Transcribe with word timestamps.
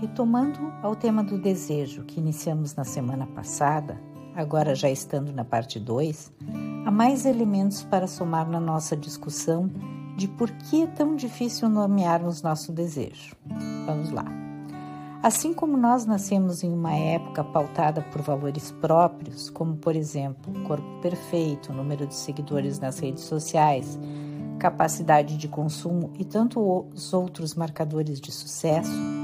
retomando 0.00 0.72
ao 0.82 0.94
tema 0.94 1.22
do 1.24 1.38
desejo 1.38 2.04
que 2.04 2.20
iniciamos 2.20 2.74
na 2.74 2.84
semana 2.84 3.26
passada, 3.26 4.00
agora 4.34 4.74
já 4.74 4.88
estando 4.88 5.32
na 5.32 5.44
parte 5.44 5.80
2, 5.80 6.32
há 6.86 6.90
mais 6.90 7.26
elementos 7.26 7.82
para 7.82 8.06
somar 8.06 8.48
na 8.48 8.60
nossa 8.60 8.96
discussão 8.96 9.68
de 10.16 10.28
por 10.28 10.50
que 10.50 10.82
é 10.82 10.86
tão 10.86 11.16
difícil 11.16 11.68
nomearmos 11.68 12.42
nosso 12.42 12.72
desejo. 12.72 13.36
Vamos 13.86 14.10
lá. 14.10 14.24
Assim 15.20 15.52
como 15.52 15.76
nós 15.76 16.06
nascemos 16.06 16.62
em 16.62 16.72
uma 16.72 16.94
época 16.94 17.42
pautada 17.42 18.00
por 18.02 18.22
valores 18.22 18.70
próprios, 18.70 19.50
como 19.50 19.76
por 19.76 19.96
exemplo, 19.96 20.52
corpo 20.62 21.00
perfeito, 21.02 21.72
número 21.72 22.06
de 22.06 22.14
seguidores 22.14 22.78
nas 22.78 23.00
redes 23.00 23.24
sociais, 23.24 23.98
capacidade 24.60 25.36
de 25.36 25.48
consumo 25.48 26.12
e 26.18 26.24
tantos 26.24 27.12
outros 27.12 27.56
marcadores 27.56 28.20
de 28.20 28.30
sucesso, 28.30 29.17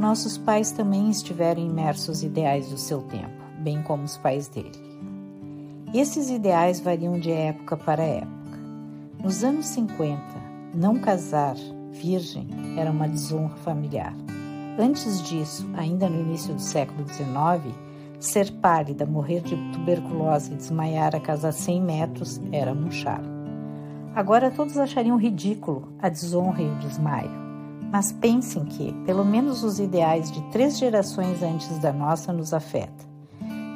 nossos 0.00 0.38
pais 0.38 0.72
também 0.72 1.10
estiveram 1.10 1.60
imersos 1.60 2.22
ideais 2.22 2.70
do 2.70 2.78
seu 2.78 3.02
tempo, 3.02 3.44
bem 3.58 3.82
como 3.82 4.04
os 4.04 4.16
pais 4.16 4.48
dele. 4.48 4.72
Esses 5.92 6.30
ideais 6.30 6.80
variam 6.80 7.20
de 7.20 7.30
época 7.30 7.76
para 7.76 8.02
época. 8.02 8.58
Nos 9.22 9.44
anos 9.44 9.66
50, 9.66 10.18
não 10.74 10.98
casar 10.98 11.54
virgem 11.92 12.48
era 12.78 12.90
uma 12.90 13.06
desonra 13.06 13.54
familiar. 13.56 14.14
Antes 14.78 15.20
disso, 15.22 15.68
ainda 15.76 16.08
no 16.08 16.18
início 16.18 16.54
do 16.54 16.62
século 16.62 17.06
XIX, 17.06 17.76
ser 18.18 18.50
pálida, 18.52 19.04
morrer 19.04 19.42
de 19.42 19.54
tuberculose 19.72 20.54
e 20.54 20.56
desmaiar 20.56 21.14
a 21.14 21.20
casa 21.20 21.52
100 21.52 21.82
metros 21.82 22.40
era 22.50 22.74
charme. 22.90 23.28
Agora 24.14 24.50
todos 24.50 24.78
achariam 24.78 25.18
ridículo 25.18 25.92
a 26.00 26.08
desonra 26.08 26.62
e 26.62 26.70
o 26.70 26.78
desmaio. 26.78 27.49
Mas 27.90 28.12
pensem 28.12 28.64
que, 28.64 28.92
pelo 29.04 29.24
menos 29.24 29.64
os 29.64 29.80
ideais 29.80 30.30
de 30.30 30.40
três 30.50 30.78
gerações 30.78 31.42
antes 31.42 31.78
da 31.78 31.92
nossa 31.92 32.32
nos 32.32 32.54
afetam. 32.54 33.10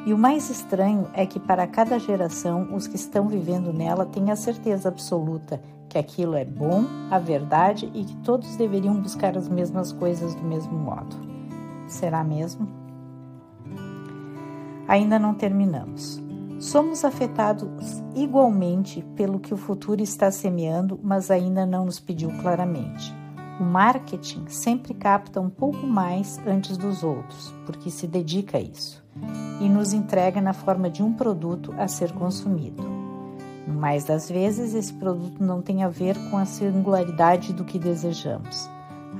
E 0.07 0.13
o 0.13 0.19
mais 0.19 0.51
estranho 0.51 1.09
é 1.15 1.25
que 1.25 1.41
para 1.41 1.67
cada 1.67 1.99
geração, 1.99 2.75
os 2.75 2.87
que 2.87 2.97
estão 2.97 3.27
vivendo 3.27 3.73
nela 3.73 4.05
têm 4.05 4.31
a 4.31 4.37
certeza 4.37 4.89
absoluta 4.89 5.61
que 5.89 5.99
aquilo 5.99 6.35
é 6.35 6.45
bom, 6.45 6.85
a 7.11 7.19
verdade 7.19 7.91
e 7.95 8.05
que 8.05 8.17
todos 8.17 8.57
deveriam 8.57 9.01
buscar 9.01 9.37
as 9.39 9.49
mesmas 9.49 9.93
coisas 9.93 10.35
do 10.35 10.43
mesmo 10.43 10.77
modo. 10.79 11.17
Será 11.87 12.23
mesmo? 12.23 12.69
Ainda 14.87 15.19
não 15.19 15.35
terminamos. 15.35 16.23
Somos 16.59 17.05
afetados 17.05 18.03
igualmente 18.15 19.03
pelo 19.17 19.41
que 19.41 19.55
o 19.55 19.57
futuro 19.57 20.03
está 20.03 20.31
semeando, 20.31 21.01
mas 21.03 21.31
ainda 21.31 21.65
não 21.65 21.87
nos 21.87 21.99
pediu 21.99 22.31
claramente. 22.43 23.24
O 23.61 23.63
marketing 23.63 24.47
sempre 24.49 24.93
capta 24.95 25.41
um 25.41 25.49
pouco 25.49 25.87
mais 25.87 26.41
antes 26.45 26.77
dos 26.77 27.05
outros, 27.05 27.55
porque 27.65 27.89
se 27.89 28.09
dedica 28.09 28.59
a 28.59 28.61
isso, 28.61 29.05
e 29.61 29.69
nos 29.69 29.93
entrega 29.93 30.41
na 30.41 30.53
forma 30.53 30.91
de 30.91 31.05
um 31.05 31.13
produto 31.13 31.73
a 31.79 31.87
ser 31.87 32.11
consumido. 32.13 32.83
No 33.65 33.75
mais 33.75 34.05
das 34.05 34.29
vezes, 34.29 34.75
esse 34.75 34.93
produto 34.93 35.43
não 35.43 35.63
tem 35.63 35.85
a 35.85 35.89
ver 35.89 36.17
com 36.31 36.37
a 36.37 36.45
singularidade 36.45 37.53
do 37.53 37.65
que 37.65 37.79
desejamos. 37.79 38.69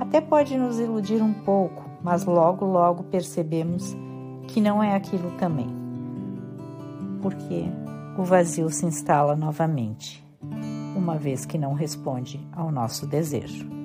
Até 0.01 0.19
pode 0.19 0.57
nos 0.57 0.79
iludir 0.79 1.21
um 1.21 1.33
pouco, 1.33 1.89
mas 2.03 2.25
logo, 2.25 2.65
logo 2.65 3.03
percebemos 3.03 3.95
que 4.49 4.59
não 4.59 4.83
é 4.83 4.93
aquilo 4.93 5.31
também. 5.37 5.73
Porque 7.21 7.63
o 8.17 8.23
vazio 8.23 8.69
se 8.69 8.85
instala 8.85 9.33
novamente, 9.33 10.21
uma 10.93 11.17
vez 11.17 11.45
que 11.45 11.57
não 11.57 11.73
responde 11.73 12.45
ao 12.51 12.69
nosso 12.69 13.07
desejo. 13.07 13.84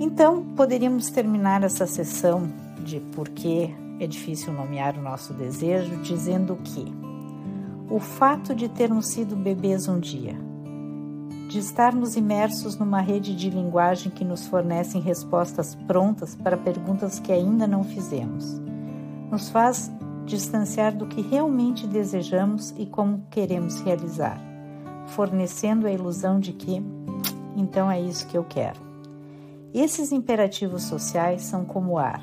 Então, 0.00 0.44
poderíamos 0.54 1.10
terminar 1.10 1.64
essa 1.64 1.86
sessão 1.86 2.48
de 2.84 3.00
por 3.00 3.28
que 3.28 3.74
é 3.98 4.06
difícil 4.06 4.52
nomear 4.52 4.96
o 4.96 5.02
nosso 5.02 5.34
desejo 5.34 5.96
dizendo 6.02 6.56
que 6.62 6.94
o 7.90 7.98
fato 7.98 8.54
de 8.54 8.68
termos 8.68 9.08
sido 9.08 9.34
bebês 9.34 9.88
um 9.88 9.98
dia, 9.98 10.36
de 11.48 11.58
estarmos 11.58 12.14
imersos 12.14 12.76
numa 12.76 13.00
rede 13.00 13.34
de 13.34 13.50
linguagem 13.50 14.12
que 14.12 14.24
nos 14.24 14.46
fornecem 14.46 15.00
respostas 15.00 15.74
prontas 15.74 16.36
para 16.36 16.56
perguntas 16.56 17.18
que 17.18 17.32
ainda 17.32 17.66
não 17.66 17.82
fizemos, 17.82 18.60
nos 19.30 19.48
faz 19.48 19.90
distanciar 20.24 20.94
do 20.94 21.06
que 21.06 21.22
realmente 21.22 21.86
desejamos 21.86 22.72
e 22.76 22.86
como 22.86 23.24
queremos 23.30 23.80
realizar, 23.80 24.38
fornecendo 25.08 25.86
a 25.86 25.92
ilusão 25.92 26.38
de 26.38 26.52
que 26.52 26.80
então 27.56 27.90
é 27.90 28.00
isso 28.00 28.26
que 28.28 28.36
eu 28.38 28.44
quero. 28.44 28.87
Esses 29.72 30.12
imperativos 30.12 30.84
sociais 30.84 31.42
são 31.42 31.64
como 31.64 31.98
ar. 31.98 32.22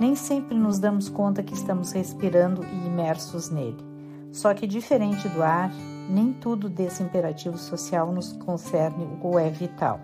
Nem 0.00 0.16
sempre 0.16 0.56
nos 0.56 0.80
damos 0.80 1.08
conta 1.08 1.42
que 1.42 1.54
estamos 1.54 1.92
respirando 1.92 2.64
e 2.64 2.86
imersos 2.86 3.48
nele. 3.48 3.84
Só 4.32 4.52
que, 4.52 4.66
diferente 4.66 5.28
do 5.28 5.42
ar, 5.42 5.70
nem 6.10 6.32
tudo 6.32 6.68
desse 6.68 7.02
imperativo 7.02 7.56
social 7.56 8.12
nos 8.12 8.32
concerne 8.32 9.08
ou 9.22 9.38
é 9.38 9.48
vital. 9.48 10.00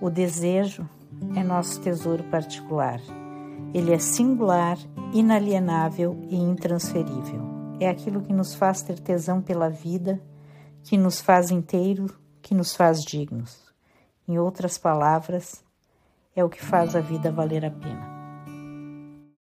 O 0.00 0.08
desejo 0.08 0.88
é 1.34 1.42
nosso 1.42 1.80
tesouro 1.80 2.22
particular. 2.24 3.00
Ele 3.74 3.92
é 3.92 3.98
singular, 3.98 4.78
inalienável 5.12 6.16
e 6.30 6.36
intransferível. 6.36 7.42
É 7.80 7.88
aquilo 7.88 8.22
que 8.22 8.32
nos 8.32 8.54
faz 8.54 8.80
ter 8.82 9.00
tesão 9.00 9.42
pela 9.42 9.68
vida, 9.68 10.22
que 10.84 10.96
nos 10.96 11.20
faz 11.20 11.50
inteiro, 11.50 12.06
que 12.40 12.54
nos 12.54 12.76
faz 12.76 13.02
dignos. 13.02 13.67
Em 14.28 14.38
outras 14.38 14.76
palavras, 14.76 15.64
é 16.36 16.44
o 16.44 16.50
que 16.50 16.62
faz 16.62 16.94
a 16.94 17.00
vida 17.00 17.32
valer 17.32 17.64
a 17.64 17.70
pena. 17.70 18.17